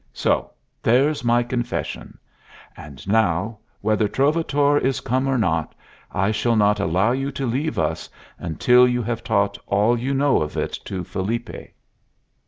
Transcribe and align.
So 0.13 0.49
there's 0.81 1.23
my 1.23 1.43
confession! 1.43 2.17
And 2.75 3.07
now, 3.07 3.59
whether 3.81 4.07
Trovatore 4.07 4.79
is 4.79 4.99
come 4.99 5.27
or 5.27 5.37
not, 5.37 5.75
I 6.11 6.31
shall 6.31 6.55
not 6.55 6.79
allow 6.79 7.11
you 7.11 7.31
to 7.33 7.45
leave 7.45 7.77
us 7.77 8.09
until 8.39 8.87
you 8.87 9.03
have 9.03 9.23
taught 9.23 9.59
all 9.67 9.95
you 9.99 10.15
know 10.15 10.41
of 10.41 10.57
it 10.57 10.71
to 10.85 11.03
Felipe." 11.03 11.55